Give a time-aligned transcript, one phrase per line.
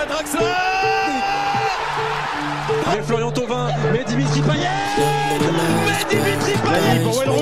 [0.00, 0.40] à Draxler
[2.86, 4.68] Mais Florian Thauvin, mais Dimitri Payet
[5.86, 7.32] Mais Dimitri Payet pour Wayne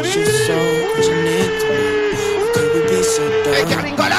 [3.58, 4.14] Et Carlingola,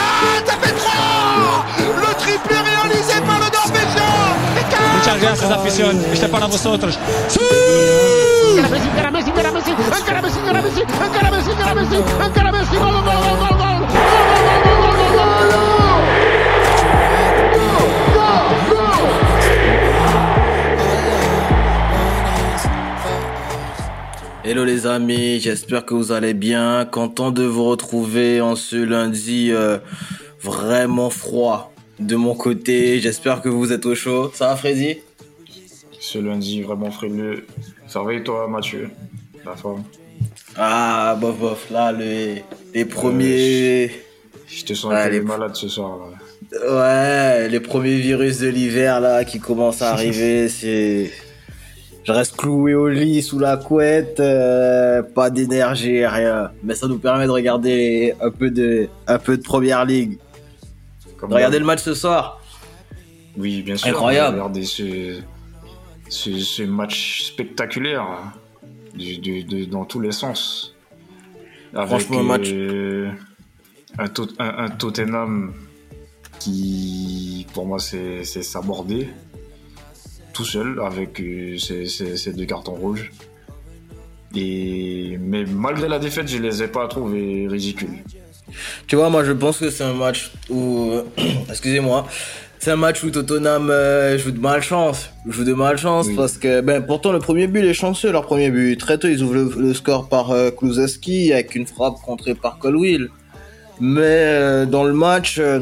[0.45, 4.13] ça fait 3 Le triplé réalisé par le Norvégien
[4.97, 6.05] Muchas gracias, afición.
[6.11, 6.97] Este es para vosotros.
[8.51, 11.95] Encara Messi, encara Messi, encara Messi, encara Messi, encara Messi, encara Messi,
[12.25, 13.64] encara Messi, gol, gol,
[24.65, 26.85] Hello les amis, j'espère que vous allez bien.
[26.85, 29.77] Content de vous retrouver en ce lundi euh,
[30.41, 32.99] vraiment froid de mon côté.
[32.99, 34.31] J'espère que vous êtes au chaud.
[34.33, 34.97] Ça va Freddy?
[35.99, 37.45] Ce lundi vraiment frileux.
[37.87, 38.89] Ça va et toi Mathieu?
[39.45, 39.83] La forme?
[40.55, 42.41] Ah bof bof, là les,
[42.73, 43.91] les premiers...
[44.47, 45.99] Je te sens les- malade ce soir.
[46.09, 47.41] là.
[47.43, 51.11] Ouais, les premiers virus de l'hiver là qui commencent à arriver, c'est...
[52.05, 56.51] Je reste cloué au lit sous la couette, euh, pas d'énergie, rien.
[56.63, 60.19] Mais ça nous permet de regarder un peu de, un peu de première ligue.
[61.17, 62.41] Comme Regardez le match ce soir.
[63.37, 63.89] Oui, bien sûr.
[63.89, 64.35] Incroyable.
[64.37, 65.19] Regardez ce,
[66.09, 68.33] ce, ce match spectaculaire hein,
[68.95, 70.75] de- de- dans tous les sens.
[71.73, 72.49] Avec, Franchement, un match.
[72.53, 73.09] euh,
[73.97, 75.53] un, Tot- un- un Tottenham
[76.39, 79.09] qui, pour moi, c'est c'est s'aborder
[80.35, 83.11] tout seul avec euh, ses deux cartons rouges.
[84.35, 88.03] Et, mais malgré la défaite, je les ai pas trouvés ridicules.
[88.85, 90.91] Tu vois, moi je pense que c'est un match où,
[91.49, 92.05] excusez-moi,
[92.59, 96.15] c'est un match où Tottenham euh, joue de malchance, joue de malchance Oui.
[96.15, 98.77] parce que, ben, pourtant le premier but est chanceux, leur premier but.
[98.77, 100.49] Très tôt ils ouvrent le, le score par euh,
[101.31, 103.09] avec une frappe contrée par Colwill.
[103.79, 105.59] Mais euh, dans le match, euh,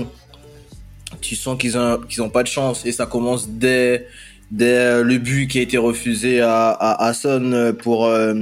[1.22, 4.08] tu sens qu'ils ont qu'ils ont pas de chance et ça commence dès
[4.54, 8.34] dès euh, le but qui a été refusé à à, à Son pour euh,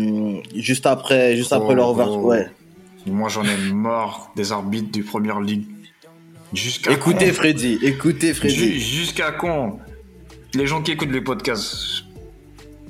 [0.56, 2.28] juste après juste après Oh, leur oh.
[2.28, 2.48] Ouais.
[3.08, 5.66] Moi, j'en ai marre des arbitres de première ligue.
[6.54, 8.54] Jusqu'à Écoutez quand Freddy, écoutez Freddy.
[8.56, 9.80] Ju- Jusqu'à quand
[10.54, 12.04] Les gens qui écoutent les podcasts,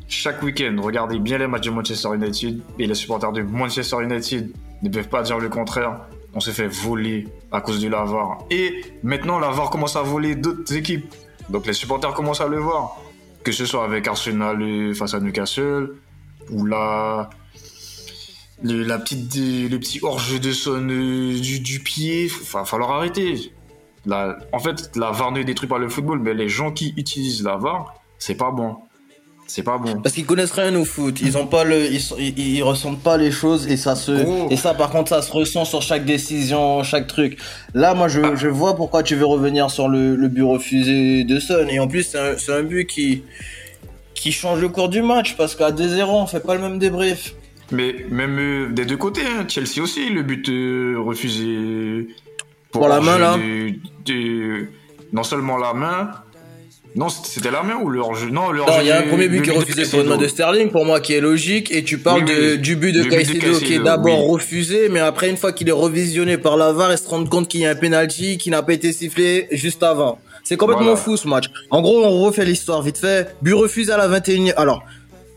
[0.09, 4.51] chaque week-end, regardez bien les matchs de Manchester United et les supporters de Manchester United
[4.81, 6.01] ne peuvent pas dire le contraire.
[6.33, 8.39] On se fait voler à cause du Lavar.
[8.49, 11.05] Et maintenant, Lavar commence à voler d'autres équipes.
[11.49, 12.97] Donc les supporters commencent à le voir.
[13.43, 15.95] Que ce soit avec Arsenal face à Newcastle,
[16.49, 17.29] ou là,
[18.63, 23.53] la petite, le petit hors-jeu de son euh, du, pied, il va falloir arrêter.
[24.07, 27.57] En fait, la VAR ne détruit pas le football, mais les gens qui utilisent la
[27.57, 28.77] VAR, c'est pas bon.
[29.53, 29.99] C'est pas bon.
[30.01, 33.17] Parce qu'ils connaissent rien au foot, ils ont pas le, ils, ils, ils ressentent pas
[33.17, 36.83] les choses et ça se, et ça par contre ça se ressent sur chaque décision,
[36.83, 37.37] chaque truc.
[37.73, 41.37] Là moi je, je vois pourquoi tu veux revenir sur le, le but refusé de
[41.41, 43.23] Son et en plus c'est un, un but qui,
[44.15, 47.35] qui change le cours du match parce qu'à 2-0 on fait pas le même débrief.
[47.73, 52.07] Mais même euh, des deux côtés, hein, Chelsea aussi, le but euh, refusé
[52.71, 53.37] Pour la main, là.
[55.11, 56.11] non seulement la main.
[56.95, 58.29] Non, c'était la main ou le hors-jeu?
[58.29, 60.07] Non, le Non, il y a un premier but le qui est refusé pour une
[60.07, 60.27] main de.
[60.27, 62.59] Sterling, pour moi qui est logique, et tu parles Oui, de, oui.
[62.59, 64.33] du but de Le but de Caicedo, qui est d'abord oui.
[64.33, 67.47] refusé, mais après une fois qu'il est revisionné par la VAR, il se rend compte
[67.47, 70.19] qu'il y a un penalty qui n'a pas été sifflé juste avant.
[70.43, 70.97] C'est complètement Voilà.
[70.97, 71.45] fou ce match.
[71.69, 73.35] En gros, on refait l'histoire vite fait.
[73.41, 74.53] But refusé à la 21e.
[74.57, 74.83] Alors,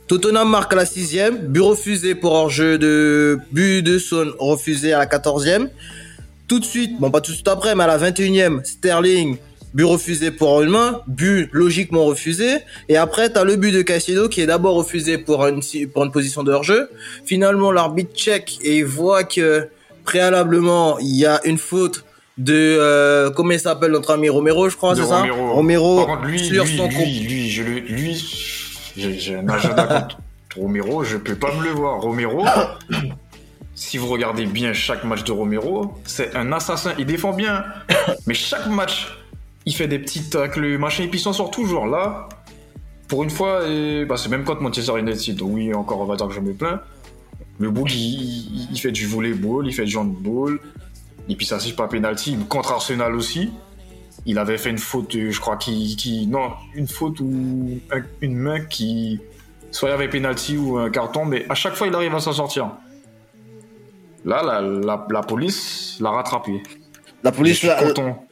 [0.08, 4.98] Tottenham marque à la 6e, but refusé pour hors-jeu de but de Son refusé à
[4.98, 5.68] la 14e.
[6.48, 9.36] Tout de suite, bon pas tout de suite après, mais à la 21e, Sterling,
[9.74, 12.58] but refusé pour une main, but logiquement refusé.
[12.88, 16.04] Et après, t'as le but de Caicedo qui est d'abord refusé pour une, si- pour
[16.04, 16.88] une position de hors-jeu.
[17.26, 19.68] Finalement, l'arbitre check et il voit que
[20.04, 22.04] préalablement, il y a une faute
[22.38, 25.22] de, euh, comment il s'appelle notre ami Romero, je crois, c'est ça
[25.54, 26.04] Romero.
[26.04, 28.14] Par contre, lui, sur lui, son lui, lui, je le, lui,
[28.96, 30.18] j'ai j'ai un agenda contre
[30.56, 32.00] Romero, je peux pas me le voir.
[32.00, 32.44] Romero,
[33.74, 36.92] si vous regardez bien chaque match de Romero, c'est un assassin.
[36.98, 37.64] Il défend bien,
[38.26, 39.08] mais chaque match,
[39.66, 41.86] il fait des petits tacles, machin, et puis il s'en sort toujours.
[41.86, 42.28] Là,
[43.08, 45.36] pour une fois, et, bah, c'est même contre Manchester United.
[45.36, 46.80] Donc oui, encore, on va dire que je me plains.
[47.58, 50.58] Le bouc, il, fait du volleyball, il fait du handball,
[51.28, 52.36] et puis ça c'est pas penalty.
[52.48, 53.50] Contre Arsenal aussi,
[54.26, 58.02] il avait fait une faute, euh, je crois, qui, qui non, une faute ou un-
[58.22, 59.20] une main qui
[59.70, 62.20] soit il y avait penalty ou un carton, mais à chaque fois il arrive à
[62.20, 62.70] s'en sortir.
[64.24, 66.62] Là, la, la, la police l'a rattrapé.
[67.22, 68.26] La police l'a, content.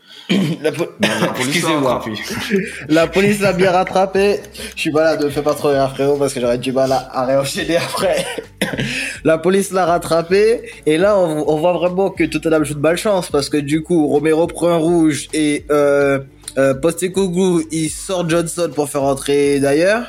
[0.63, 1.95] La, po- La police l'a Excusez-moi.
[1.95, 2.13] rattrapé.
[2.89, 4.41] La police l'a bien rattrapé.
[4.77, 7.09] Je suis malade, ne fais pas trop rire, frérot, parce que j'aurais du mal à,
[7.13, 8.25] à réenchaîner après.
[9.25, 10.63] la police l'a rattrapé.
[10.87, 14.07] Et là, on, on voit vraiment que Tottenham joue de malchance, parce que du coup,
[14.09, 16.19] Romero prend un rouge et, euh,
[16.59, 20.05] Euh, Postecoglou, il sort Johnson pour faire entrer d'ailleurs.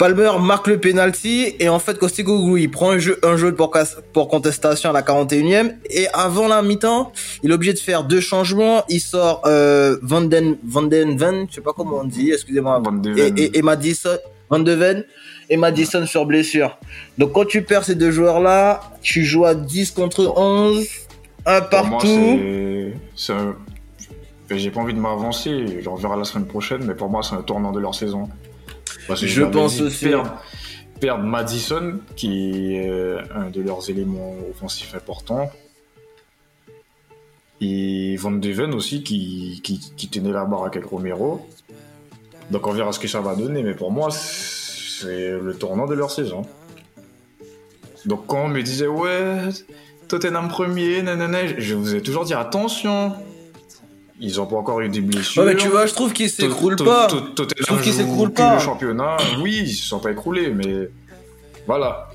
[0.00, 3.70] Palmer marque le penalty et en fait Postecoglou il prend un jeu, un jeu pour,
[4.14, 7.12] pour contestation à la 41e et avant la mi-temps
[7.42, 8.82] il est obligé de faire deux changements.
[8.88, 12.82] Il sort euh, Van Den Van Den Ven je sais pas comment on dit excusez-moi.
[13.18, 14.16] Et, et, et, Madison
[14.48, 15.04] Van de Ven
[15.50, 16.78] et Madison sur blessure.
[17.18, 20.82] Donc quand tu perds ces deux joueurs là tu joues à 10 contre 11
[21.44, 22.38] un partout.
[23.14, 23.34] c'est
[24.50, 27.42] j'ai pas envie de m'avancer, je reverrai la semaine prochaine, mais pour moi, c'est un
[27.42, 28.28] tournant de leur saison.
[29.14, 30.08] Je pense aussi.
[31.00, 32.90] Perdre, Madison, qui est
[33.34, 35.50] un de leurs éléments offensifs importants.
[37.62, 41.46] Et Van Deven aussi, qui, qui, tenait la barre avec Romero.
[42.50, 45.94] Donc on verra ce que ça va donner, mais pour moi, c'est le tournant de
[45.94, 46.42] leur saison.
[48.06, 49.38] Donc quand on me disait, ouais,
[50.08, 53.14] Tottenham premier, nanana, je vous ai toujours dit attention,
[54.20, 55.42] ils ont pas encore eu des blessures.
[55.42, 57.08] Ouais, mais tu vois, je trouve qu'ils s'écroulent pas.
[57.08, 58.54] Je trouve qu'ils s'écroulent pas.
[58.54, 60.90] Le championnat, oui, ils se sont pas écroulés, mais
[61.66, 62.08] voilà.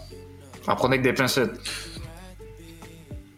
[0.68, 1.52] Apprenez avec des pincettes.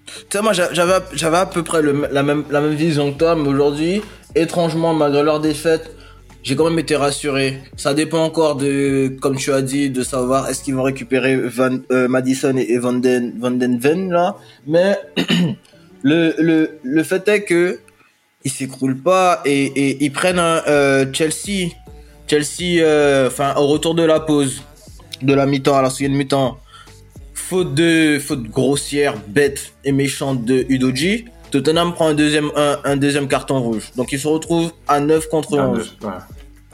[0.06, 3.36] Tu sais, moi, j'avais, j'avais à peu près la, même, la même vision que toi,
[3.36, 4.02] mais aujourd'hui,
[4.36, 5.96] étrangement, malgré leur défaite,
[6.44, 7.60] j'ai quand même été rassuré.
[7.78, 11.78] Ça dépend encore de, comme tu as dit, de savoir est-ce qu'ils vont récupérer Van,
[11.92, 14.38] euh, Madison et Van Den, Van Den Ven, là.
[14.66, 14.98] Mais,
[16.04, 17.80] le, le, le fait est que,
[18.48, 21.72] ils s'écroulent pas et, ils prennent un euh, Chelsea.
[22.28, 24.64] Chelsea, euh, enfin, au retour de la pause,
[25.22, 26.58] de la mi-temps, à la seconde mi-temps,
[27.34, 33.28] faute de, faute grossière, bête et méchante de Udoji, Tottenham prend un deuxième, un, deuxième
[33.28, 33.92] carton rouge.
[33.96, 35.98] Donc ils se retrouvent à 9 contre 11.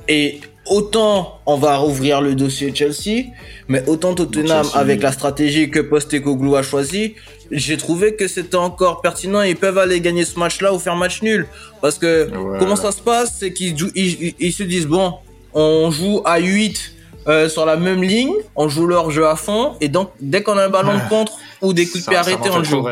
[0.08, 3.32] Et autant on va rouvrir le dossier Chelsea,
[3.68, 7.16] mais autant Tottenham, avec la stratégie que Postecoglou a choisi,
[7.52, 9.42] j'ai trouvé que c'était encore pertinent.
[9.42, 11.48] Ils peuvent aller gagner ce match-là ou faire match nul.
[11.82, 12.30] Parce que
[12.60, 15.14] comment ça se passe, c'est qu'ils ils, se disent bon,
[15.54, 16.94] on joue à 8
[17.28, 20.58] euh, sur la même ligne, on joue leur jeu à fond, et donc dès qu'on
[20.58, 22.86] a un ballon de contre ou des coups de pied arrêtés, on joue.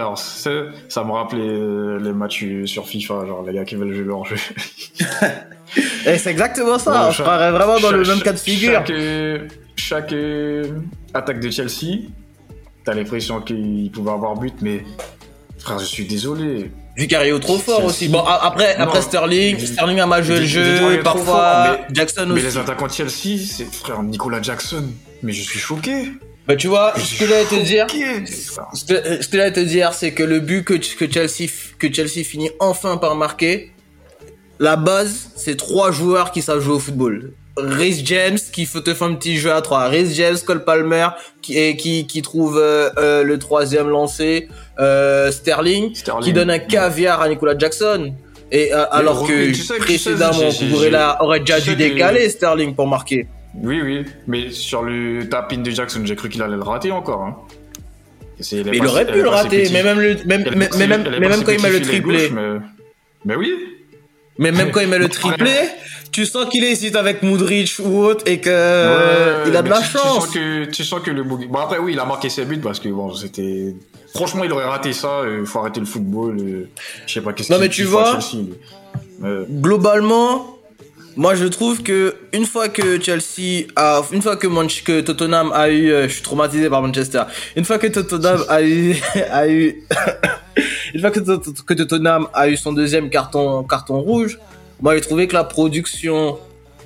[0.87, 4.25] Ça me rappelait euh, les matchs sur FIFA, genre les gars qui veulent jouer leur
[4.25, 4.37] jeu.
[6.05, 8.83] et c'est exactement ça, on serait vraiment dans le même cas de figure.
[8.85, 8.91] Chaque,
[9.75, 10.79] chaque euh,
[11.13, 12.07] attaque de Chelsea,
[12.85, 14.85] t'as l'impression qu'il pouvait avoir but, mais
[15.57, 16.71] frère, je suis désolé.
[16.95, 18.09] Vicario trop fort aussi.
[18.09, 22.33] Bon, après, après Sterling, Sterling a mal joué le jeu, parfois Jackson aussi.
[22.33, 24.83] Mais les attaquants de Chelsea, c'est frère Nicolas Jackson.
[25.23, 26.11] Mais je suis choqué.
[26.47, 27.85] Bah tu vois, ce que j'allais te dire,
[28.73, 31.93] ce que, ce que j'allais te dire, c'est que le but que, que Chelsea que
[31.93, 33.71] Chelsea finit enfin par marquer,
[34.59, 37.33] la base, c'est trois joueurs qui savent jouer au football.
[37.57, 39.87] Rhys James qui te fait un petit jeu à trois.
[39.87, 41.07] Rhys James, Cole Palmer
[41.41, 44.47] qui, qui, qui trouve euh, euh, le troisième lancé.
[44.81, 45.93] Euh, Sterling,
[46.23, 48.13] qui donne un caviar à Nicolas Jackson.
[48.51, 53.27] Et alors que précédemment, Kuburela aurait déjà dû décaler Sterling pour marquer.
[53.53, 57.21] Oui, oui, mais sur le tapin de Jackson, j'ai cru qu'il allait le rater encore.
[57.21, 57.35] Hein.
[58.51, 61.61] Mais il aurait pu le rater, mais même, le, même, même, même, même quand il
[61.61, 62.29] met le triplé.
[62.29, 62.59] mais...
[63.25, 63.53] mais oui.
[64.41, 65.53] Mais même quand il met le triplé,
[66.11, 69.91] tu sens qu'il hésite avec Moudrich ou autre et que il a de la chance.
[69.93, 72.57] Tu sens que tu sens que le bon après oui il a marqué ses buts
[72.57, 73.75] parce que bon c'était
[74.13, 76.37] franchement il aurait raté ça il faut arrêter le football
[77.05, 78.19] je sais pas qu'est-ce non mais tu vois
[79.49, 80.57] globalement
[81.15, 84.47] moi je trouve que une fois que Chelsea a une fois que,
[84.83, 87.23] que Tottenham a eu euh, je suis traumatisé par Manchester
[87.55, 88.95] une fois que Tottenham a eu
[89.31, 89.83] a eu
[90.93, 94.39] une fois que, que Tottenham a eu son deuxième carton carton rouge
[94.81, 96.39] moi, j'ai trouvé que la production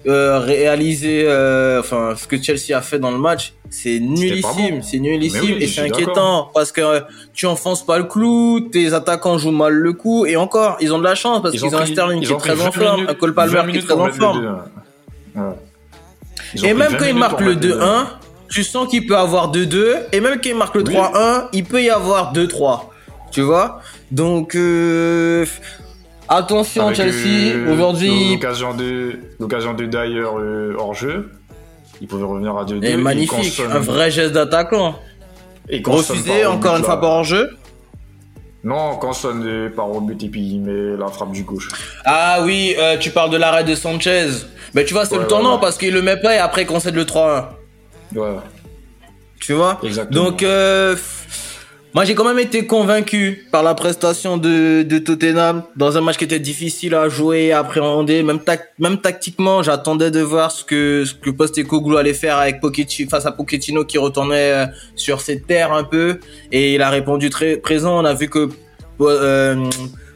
[0.05, 4.99] euh, réalisée, euh, enfin, ce que Chelsea a fait dans le match, c'est nullissime, c'est
[4.99, 9.73] nullissime et c'est inquiétant parce que tu enfonces pas le clou, tes attaquants jouent mal
[9.73, 12.33] le coup et encore, ils ont de la chance parce qu'ils ont, un Sterling qui
[12.33, 14.63] est très en forme, un Cole Palmer qui est très en forme.
[16.63, 18.05] Et même quand il marque le 2-1,
[18.49, 21.81] tu sens qu'il peut avoir 2-2 et même quand il marque le 3-1, il peut
[21.81, 22.81] y avoir 2-3.
[23.31, 23.81] Tu vois
[24.11, 25.45] Donc euh,
[26.27, 28.33] Attention Chelsea, euh, aujourd'hui.
[28.33, 31.31] L'occasion de, l'occasion de d'ailleurs euh, hors jeu.
[32.01, 32.83] Il pouvait revenir à 2-2.
[32.83, 34.95] Et magnifique, un vrai geste d'attaquant.
[35.69, 37.49] Et refusé encore une fois par hors jeu.
[38.63, 41.69] Non, Consonne par au but et puis il met la frappe du gauche.
[42.03, 44.29] Ah oui, euh, tu parles de l'arrêt de Sanchez.
[44.73, 47.05] Mais tu vois, c'est le tournant parce qu'il le met pas et après concède le
[47.05, 47.45] 3-1.
[48.15, 48.29] Ouais.
[49.39, 49.79] Tu vois?
[49.83, 50.23] Exactement.
[50.23, 50.95] Donc, euh,
[51.95, 56.17] moi, j'ai quand même été convaincu par la prestation de, de Tottenham dans un match
[56.17, 58.21] qui était difficile à jouer, à appréhender.
[58.21, 63.25] Même, tactiquement, j'attendais de voir ce que, ce que Postecoglou allait faire avec Pochettino, face
[63.25, 64.65] à Pochettino qui retournait euh,
[64.97, 66.19] sur ses terres un peu.
[66.51, 67.97] Et il a répondu très présent.
[68.01, 68.49] On a vu que
[68.99, 69.69] euh,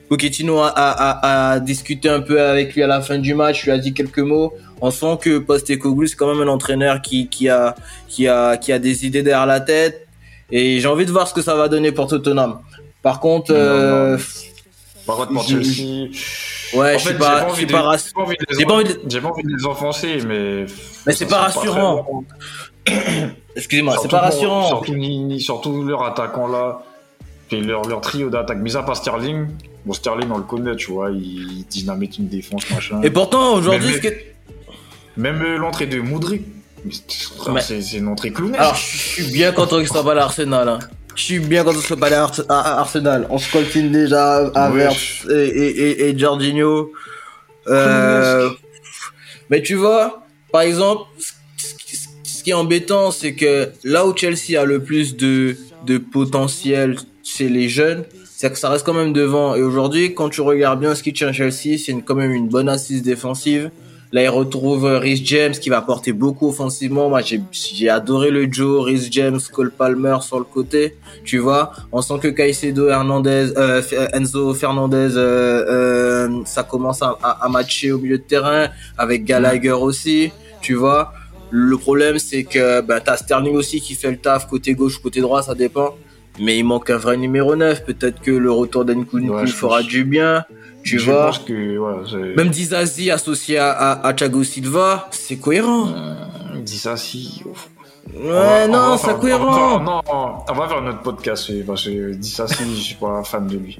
[0.09, 3.71] Pochettino a, a, a, discuté un peu avec lui à la fin du match, lui
[3.71, 4.53] a dit quelques mots.
[4.81, 7.73] On sent que Postecoglou c'est quand même un entraîneur qui, qui a
[8.09, 10.08] qui a qui a des idées derrière la tête
[10.51, 12.59] et j'ai envie de voir ce que ça va donner pour Tottenham.
[13.01, 14.17] Par contre, euh,
[15.05, 16.09] par contre pour Chelsea,
[16.73, 19.55] ouais, je suis pas, je suis pas, j'ai pas envie de j'ai pas envie de
[19.57, 20.65] les offenser, mais
[21.05, 22.25] mais c'est pas rassurant.
[23.55, 24.67] Excusez-moi, c'est pas rassurant.
[24.67, 26.83] Surtout, surtout leur attaquant là,
[27.51, 29.47] et leur leur trio d'attaque, mis à part Sterling.
[29.85, 33.01] Bon, Sterling, on le connaît, tu vois, il dynamite une défense, machin.
[33.01, 34.09] Et pourtant, aujourd'hui, ce que
[35.15, 36.41] même l'entrée de Moudry,
[37.61, 38.59] c'est une entrée clownesque.
[38.59, 40.67] Alors, je suis bien content qu'il soit pas à l'Arsenal.
[40.67, 40.79] Hein.
[41.15, 43.27] Je suis bien content qu'il soit pas à Arsenal.
[43.29, 44.87] On se coltine déjà à ouais,
[45.29, 46.91] et, et, et, Jorginho.
[47.67, 48.49] Euh...
[49.49, 51.03] Mais tu vois, par exemple,
[52.23, 56.97] ce qui est embêtant, c'est que là où Chelsea a le plus de, de potentiel
[57.23, 59.55] chez les jeunes, c'est que ça reste quand même devant.
[59.55, 62.69] Et aujourd'hui, quand tu regardes bien ce qui tient Chelsea, c'est quand même une bonne
[62.69, 63.69] assise défensive.
[64.11, 67.09] Là, il retrouve Rhys James qui va apporter beaucoup offensivement.
[67.09, 70.97] Moi, j'ai adoré le Joe, Rhys James, Cole Palmer sur le côté.
[71.23, 73.81] Tu vois, on sent que Caicedo, Hernandez, euh,
[74.13, 79.73] Enzo Fernandez, euh, euh, ça commence à, à, matcher au milieu de terrain avec Gallagher
[79.73, 80.31] aussi.
[80.61, 81.13] Tu vois,
[81.51, 85.21] le problème c'est que bah, t'as Sterling aussi qui fait le taf côté gauche, côté
[85.21, 85.95] droit, ça dépend.
[86.39, 87.85] Mais il manque un vrai numéro 9.
[87.85, 90.45] Peut-être que le retour d'Nkunku fera du bien.
[90.83, 95.35] Tu je vois pense que, ouais, Même Dizazi associé à, à, à Thiago Silva, c'est
[95.35, 95.89] cohérent.
[95.89, 97.43] Euh, Dizazi.
[98.15, 99.75] Ouais, non, c'est cohérent.
[99.75, 100.01] On va, non,
[100.47, 103.77] on va faire notre podcast parce que Dizazi, je suis pas fan de lui.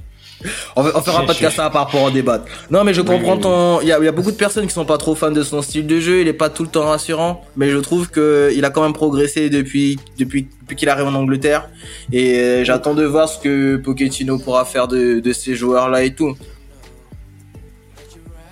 [0.75, 2.46] On, on fera un podcast à part pour en débattre.
[2.72, 3.81] Non, mais je comprends ton.
[3.81, 5.43] Il y, a, il y a beaucoup de personnes qui sont pas trop fans de
[5.43, 6.22] son style de jeu.
[6.22, 8.93] Il est pas tout le temps rassurant, mais je trouve que il a quand même
[8.93, 11.69] progressé depuis depuis depuis qu'il arrive en Angleterre.
[12.12, 16.13] Et j'attends de voir ce que Pochettino pourra faire de, de ces joueurs là et
[16.15, 16.36] tout.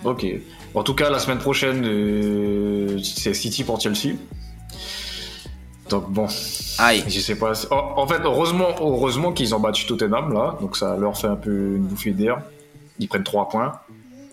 [0.03, 0.25] Ok.
[0.73, 4.15] En tout cas, la semaine prochaine, euh, c'est City pour Chelsea.
[5.89, 6.27] Donc bon.
[6.79, 7.03] Aïe.
[7.07, 7.53] Je sais pas.
[7.71, 10.57] En, fait, heureusement, heureusement qu'ils ont battu Tottenham là.
[10.61, 12.41] Donc ça leur fait un peu une bouffée d'air.
[12.99, 13.73] Ils prennent 3 points.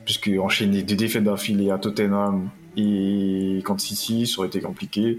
[0.05, 5.19] Puisque enchaîner des défaites d'affilée à Tottenham et contre City, ça aurait été compliqué.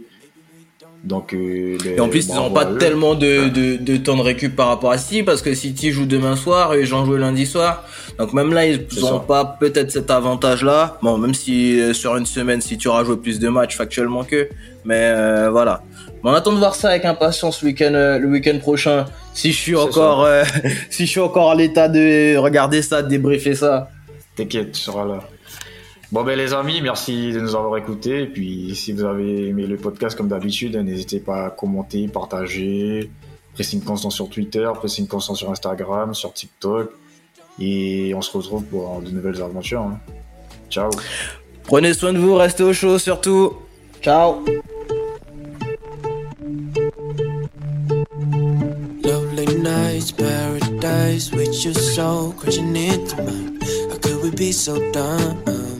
[1.06, 4.56] Donc, euh, et en plus, ils n'ont pas tellement de, de, de, temps de récup
[4.56, 7.84] par rapport à City parce que City joue demain soir et j'en joue lundi soir.
[8.18, 10.98] Donc même là, ils n'ont pas peut-être cet avantage-là.
[11.04, 14.24] Bon, même si euh, sur une semaine, si tu auras joué plus de matchs factuellement
[14.24, 14.50] que,
[14.84, 15.84] mais euh, voilà.
[16.24, 19.06] on attend de voir ça avec impatience le week-end, le week-end prochain.
[19.36, 20.28] Si je suis encore,
[20.90, 23.90] si je suis encore à l'état de regarder ça, de débriefer ça.
[24.36, 25.20] T'inquiète, tu seras là.
[26.16, 28.22] Bon ben les amis, merci de nous avoir écoutés.
[28.22, 33.12] Et puis si vous avez aimé le podcast comme d'habitude, n'hésitez pas à commenter, partager.
[33.54, 36.90] Pressing Constant sur Twitter, Pressing Constant sur Instagram, sur TikTok.
[37.60, 39.82] Et on se retrouve pour de nouvelles aventures.
[39.82, 40.00] Hein.
[40.70, 40.90] Ciao.
[41.66, 43.58] Prenez soin de vous, restez au chaud surtout.
[44.02, 44.46] Ciao.
[49.04, 53.60] Lovely nights, paradise with your soul crashing into mine.
[53.92, 55.75] How could we be so dumb?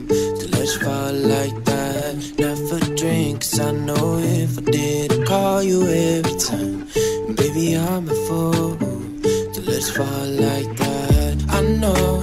[0.66, 2.16] Let fall like that.
[2.40, 6.88] Never drink, I know if I did, I'd call you every time.
[7.36, 8.76] Baby, I'm a fool
[9.54, 11.46] to let us fall like that.
[11.50, 12.15] I know